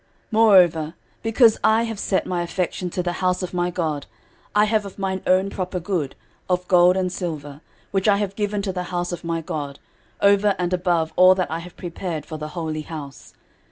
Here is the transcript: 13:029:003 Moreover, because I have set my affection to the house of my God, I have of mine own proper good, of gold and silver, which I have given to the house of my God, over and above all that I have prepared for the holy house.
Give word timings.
13:029:003 0.31 0.31
Moreover, 0.31 0.93
because 1.21 1.59
I 1.63 1.83
have 1.83 1.99
set 1.99 2.25
my 2.25 2.41
affection 2.41 2.89
to 2.89 3.03
the 3.03 3.11
house 3.21 3.43
of 3.43 3.53
my 3.53 3.69
God, 3.69 4.07
I 4.55 4.65
have 4.65 4.83
of 4.83 4.97
mine 4.97 5.21
own 5.27 5.51
proper 5.51 5.79
good, 5.79 6.15
of 6.49 6.67
gold 6.67 6.97
and 6.97 7.11
silver, 7.13 7.61
which 7.91 8.07
I 8.07 8.17
have 8.17 8.35
given 8.35 8.63
to 8.63 8.73
the 8.73 8.85
house 8.89 9.11
of 9.11 9.23
my 9.23 9.41
God, 9.41 9.77
over 10.19 10.55
and 10.57 10.73
above 10.73 11.13
all 11.15 11.35
that 11.35 11.51
I 11.51 11.59
have 11.59 11.77
prepared 11.77 12.25
for 12.25 12.39
the 12.39 12.47
holy 12.57 12.81
house. 12.81 13.35